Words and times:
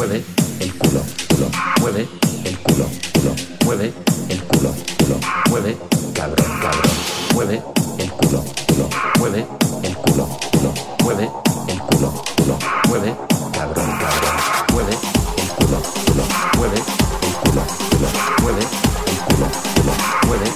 mueve 0.00 0.24
el 0.60 0.74
culo, 0.78 1.02
culo, 1.28 1.50
mueve 1.78 2.08
el 2.46 2.58
culo, 2.60 2.86
culo, 3.12 3.34
mueve 3.66 3.92
el 4.30 4.42
culo, 4.44 4.74
culo, 4.98 5.20
mueve, 5.50 5.76
cabrón, 6.14 6.46
cabrón, 6.62 6.92
mueve 7.34 7.62
el 7.98 8.10
culo, 8.12 8.42
culo, 8.66 8.88
mueve 9.18 9.46
el 9.82 9.96
culo, 9.98 10.26
culo, 10.52 10.74
mueve 11.02 11.30
el 11.68 11.78
culo, 11.80 12.24
culo, 12.34 12.58
mueve, 12.88 13.14
cabrón, 13.52 13.90
cabrón, 14.00 14.36
mueve 14.72 14.92
el 15.36 15.48
culo, 15.48 15.82
culo, 16.06 16.24
mueve 16.56 16.76
el 16.78 17.34
culo, 17.34 17.62
culo, 17.90 18.08
mueve 18.40 18.62
el 19.06 19.18
culo, 19.18 19.46
culo, 19.74 19.92
mueve, 20.28 20.46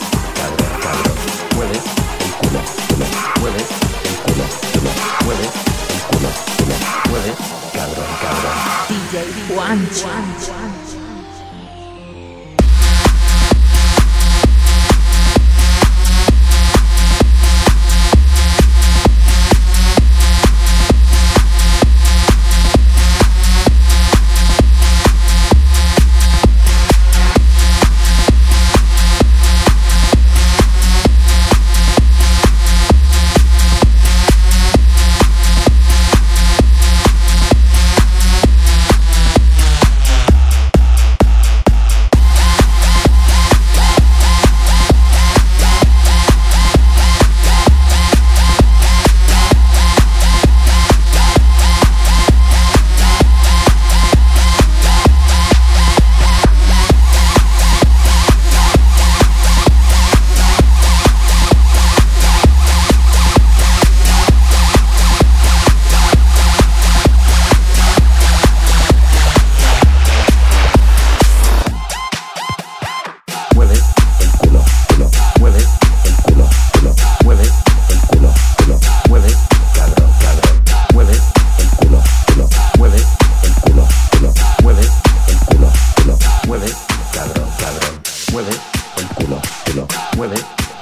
culo, 6.15 6.29
culo, 6.57 6.75
mueve, 7.11 7.35
cabrón, 7.73 8.07
cabrón. 8.23 8.57
DJ 8.89 9.55
Juancho. 9.55 10.74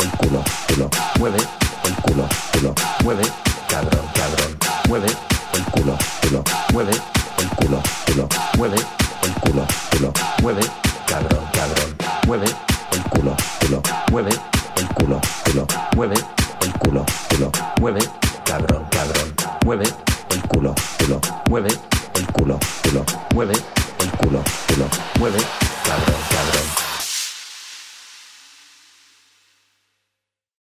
El 0.03 0.11
culo, 0.11 0.43
culo, 0.69 0.91
mueve 1.21 1.39
el 1.85 1.95
culo, 2.03 2.29
culo, 2.53 2.75
mueve, 3.05 3.23
cabrón, 3.69 4.05
cabrón, 4.15 4.59
mueve 4.89 5.07
el 5.55 5.65
culo, 5.67 5.97
culo, 6.23 6.45
mueve 6.73 6.93
el 7.39 7.49
culo, 7.51 7.83
culo, 8.07 8.29
mueve 8.59 8.77
el 9.23 9.33
culo, 9.35 9.67
culo, 9.93 10.13
mueve, 10.43 10.63
cabrón, 11.07 11.45
cabrón, 11.53 11.97
mueve 12.27 12.47
el 12.93 13.03
culo, 13.11 13.37
culo, 13.61 13.83
mueve 14.11 14.31
el 14.77 14.89
culo, 14.89 15.21
culo, 15.45 15.67
mueve 15.95 16.15
el 16.63 16.73
culo, 16.73 17.07
culo, 17.31 17.53
mueve, 17.81 18.01
cabrón, 18.45 18.85
cabrón, 18.91 19.35
mueve 19.65 19.85
el 20.31 20.43
culo, 20.49 20.75
culo, 20.99 21.21
mueve 21.49 21.69
el 22.15 22.27
culo, 22.33 22.59
culo, 22.83 23.05
mueve 23.35 23.53
el 24.01 24.11
culo, 24.11 24.43
culo, 24.67 24.89
mueve 25.21 25.63